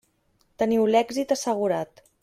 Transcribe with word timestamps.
Teniu 0.63 0.87
l'èxit 0.95 1.35
assegurat. 1.39 2.07